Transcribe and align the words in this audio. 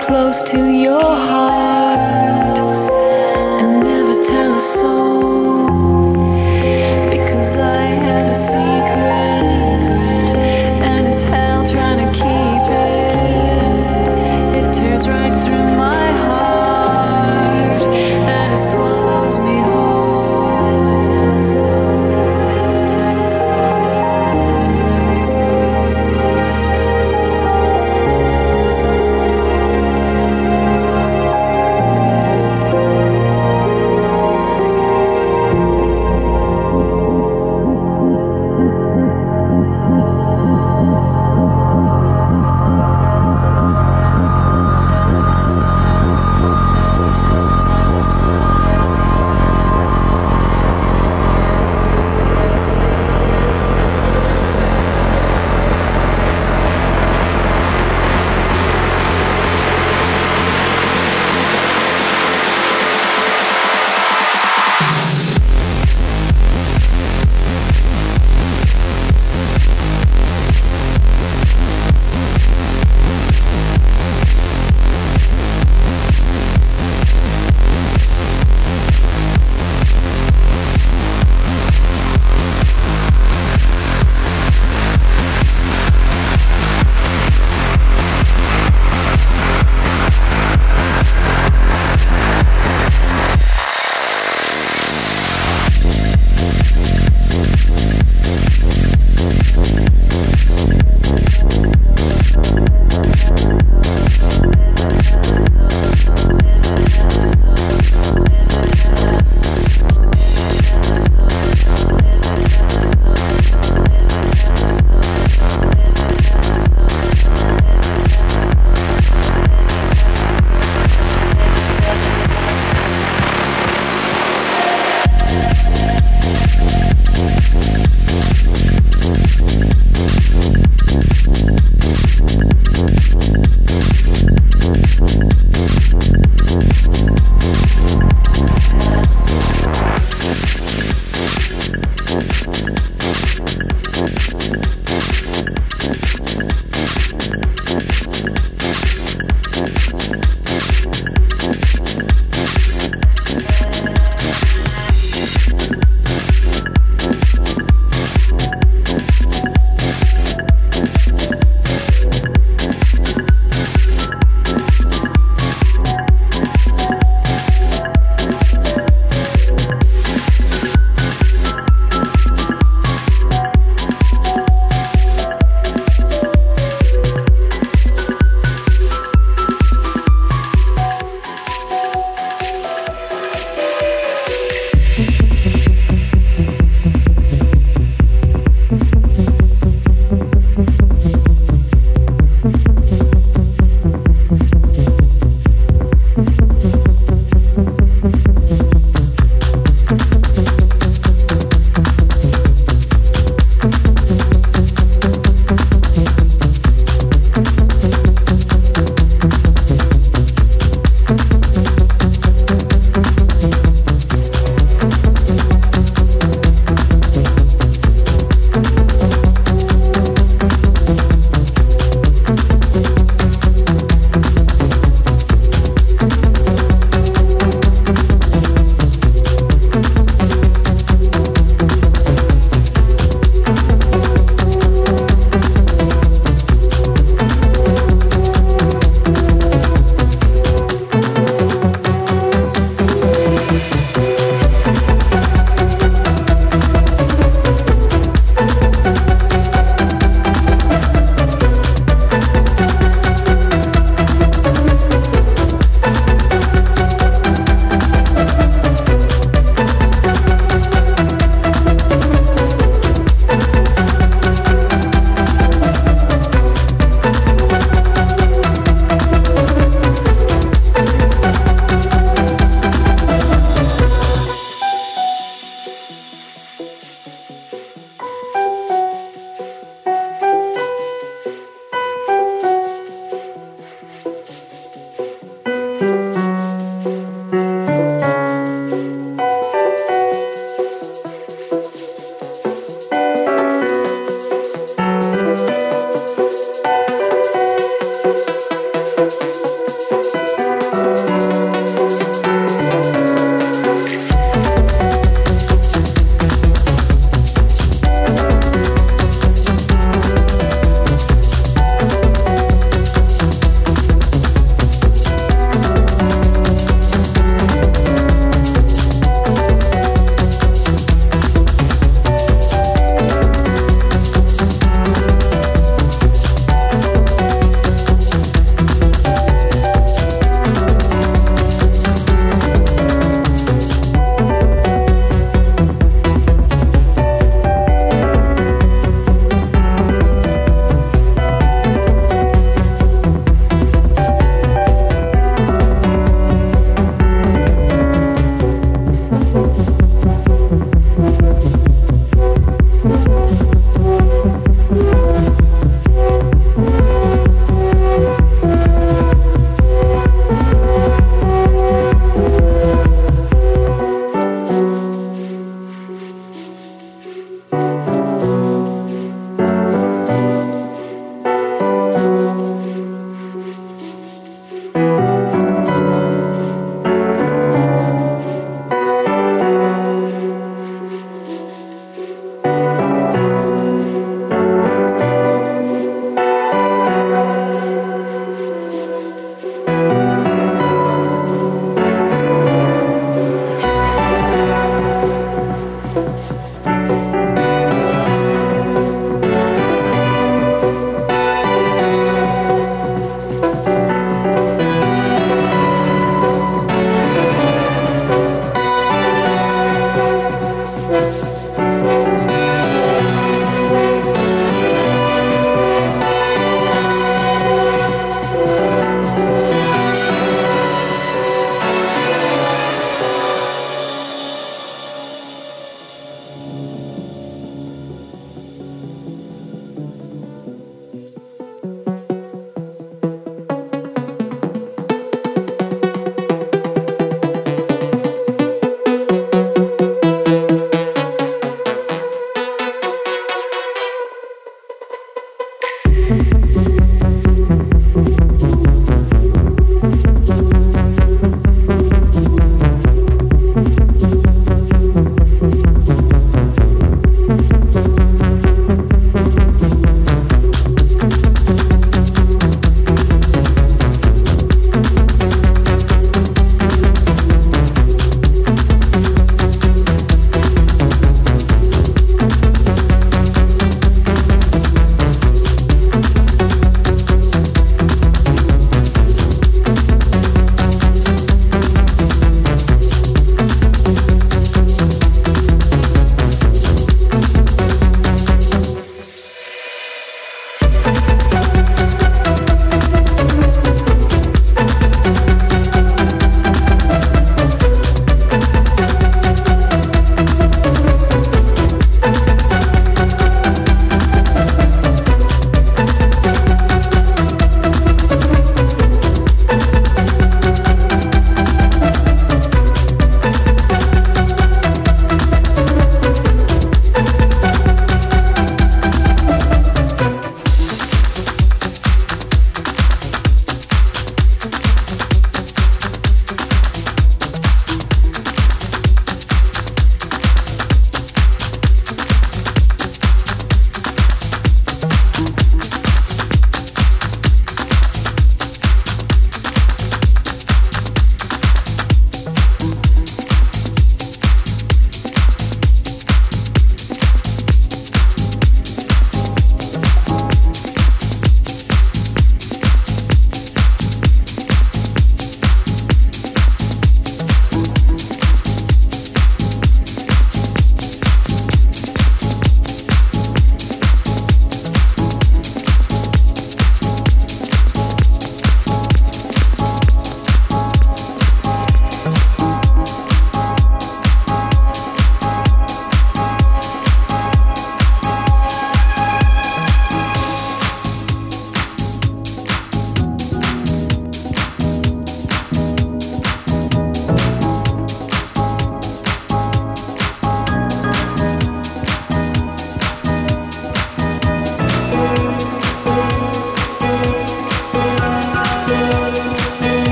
close 0.00 0.42
to 0.42 0.58
your 0.58 1.00
heart 1.00 2.58
and 3.60 3.84
never 3.84 4.22
tell 4.22 4.54
a 4.54 4.60
soul 4.60 5.66
because 7.10 7.56
I 7.56 7.82
have 7.82 8.30
a 8.30 8.34
secret. 8.34 8.87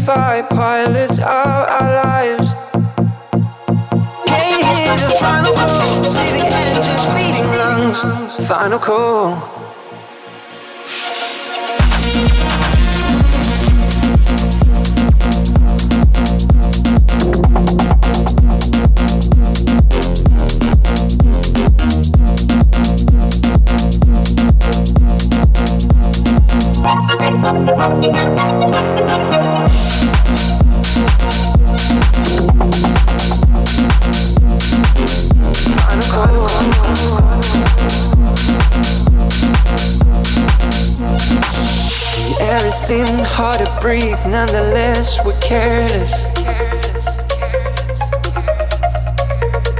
Beautify, 0.00 0.40
pilots 0.42 1.18
of 1.18 1.26
our 1.26 1.90
lives. 2.04 2.54
Can't 4.26 4.64
hear 4.64 4.96
the 4.96 5.14
final 5.20 5.52
call, 5.54 6.04
see 6.04 6.30
the 6.32 6.46
engines 6.46 7.04
feeding 7.14 7.50
lungs. 7.58 8.48
Final 8.48 8.78
call. 8.78 9.59
Breathe, 43.90 44.24
nonetheless, 44.24 45.18
we're 45.26 45.40
careless. 45.40 46.24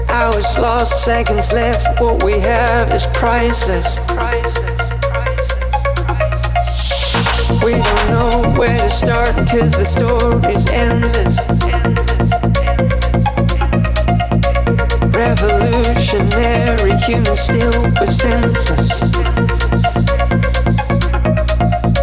Hours 0.08 0.58
lost, 0.58 1.04
seconds 1.04 1.52
left, 1.52 2.00
what 2.00 2.24
we 2.24 2.32
have 2.40 2.90
is 2.90 3.06
priceless. 3.14 4.00
We 7.62 7.70
don't 7.70 8.06
know 8.10 8.52
where 8.58 8.78
to 8.78 8.90
start, 8.90 9.32
cause 9.48 9.74
the 9.78 9.86
story's 9.86 10.66
endless. 10.70 11.38
Revolutionary 15.14 16.96
human 17.06 17.36
still 17.36 17.82
with 18.00 18.10
senseless. 18.10 18.90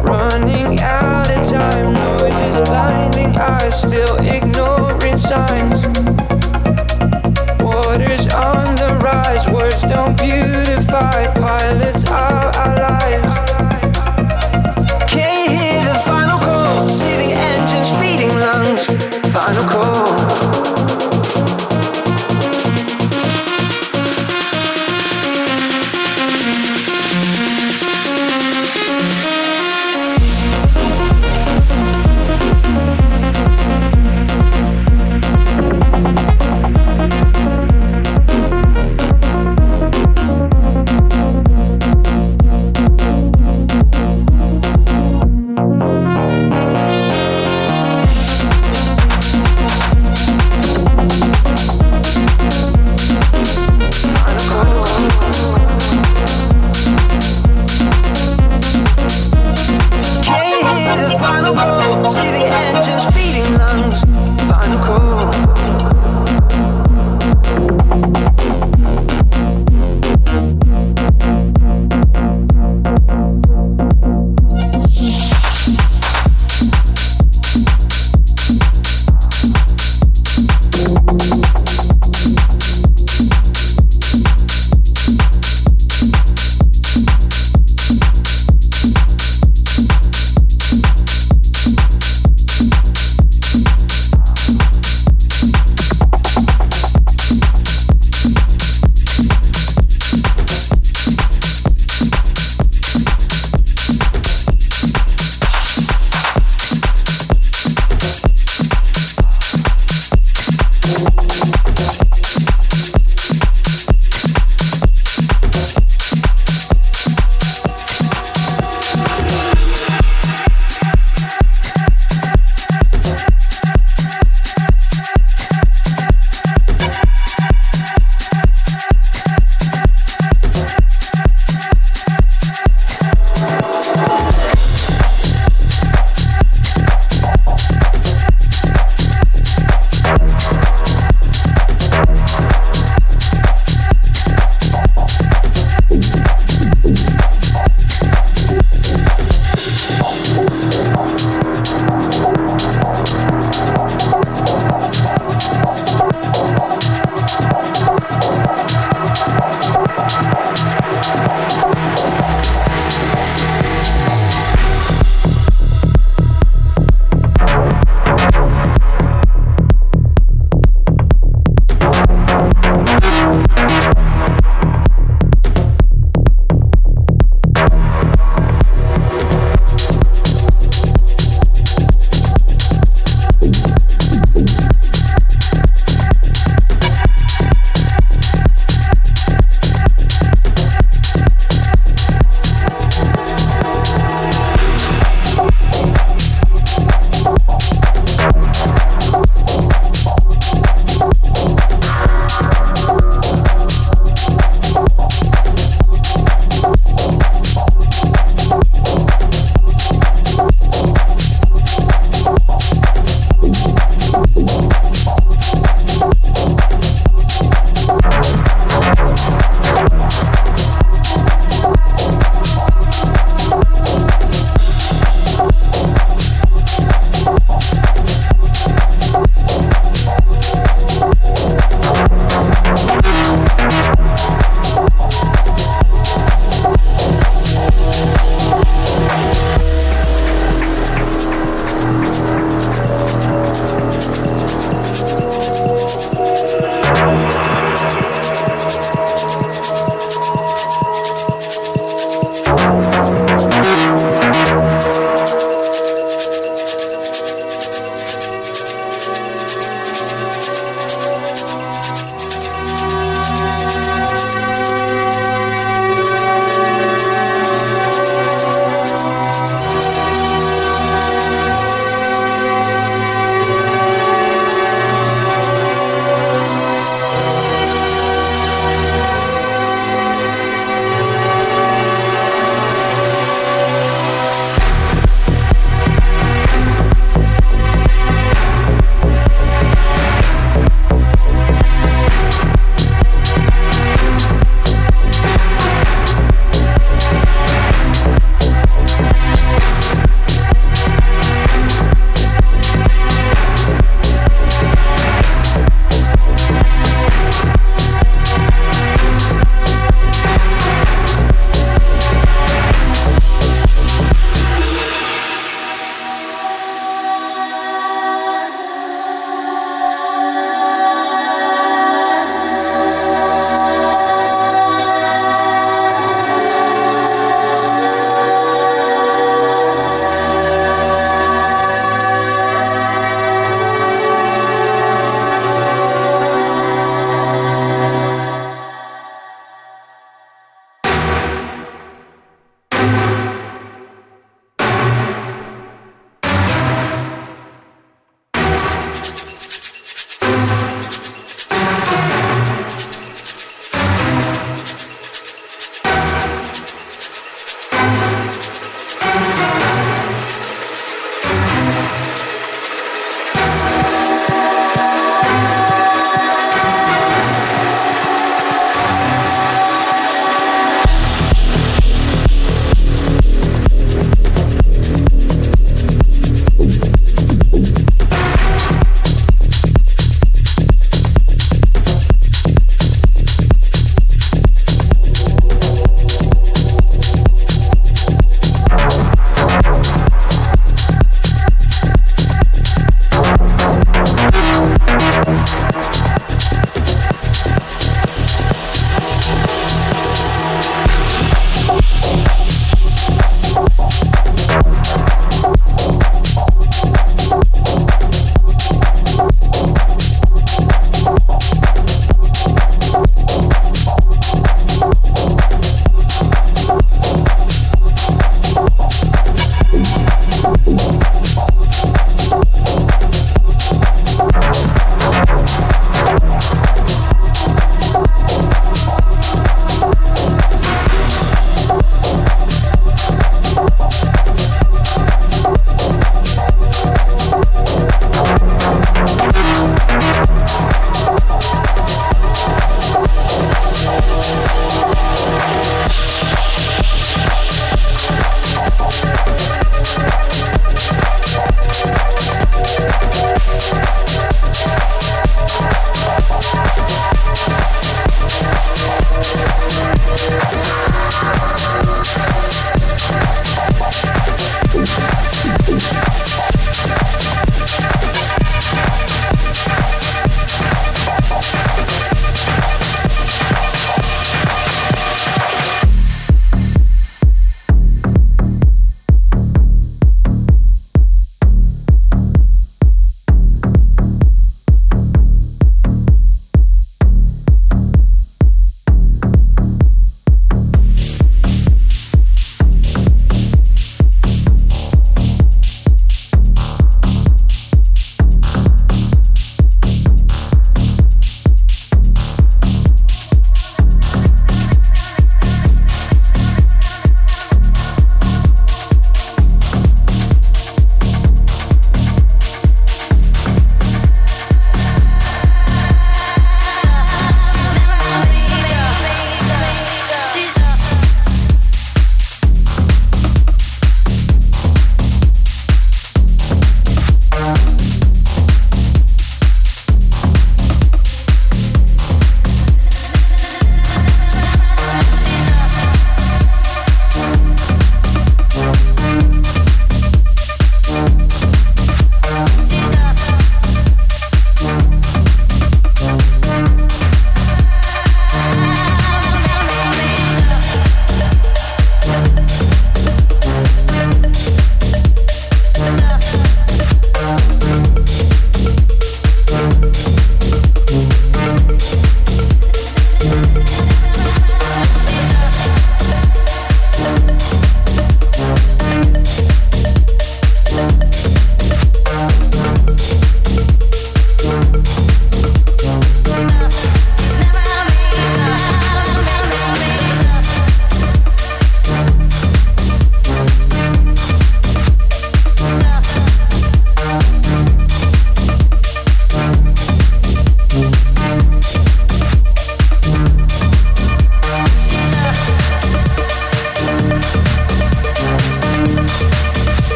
Running 0.00 0.78
out 0.78 1.27
time, 1.42 1.94
noise 1.94 2.40
is 2.50 2.60
blinding 2.62 3.36
eyes, 3.36 3.82
still 3.82 4.16
ignoring 4.18 5.16
signs. 5.16 5.82
Waters 7.62 8.26
on 8.34 8.74
the 8.74 8.98
rise, 9.02 9.48
words 9.48 9.82
don't 9.82 10.18
beautify, 10.18 11.32
pilots 11.34 12.10
are 12.10 12.50
our 12.62 12.74
lives. 12.80 13.34
Can't 15.06 15.50
hear 15.50 15.84
the 15.84 15.98
final 16.04 16.38
call, 16.38 16.88
see 16.90 17.16
the 17.16 17.32
engines 17.32 17.90
feeding 18.00 18.34
lungs, 18.40 18.86
final 19.32 19.68
call. 19.68 20.07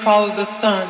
Follow 0.00 0.34
the 0.34 0.46
sun. 0.46 0.89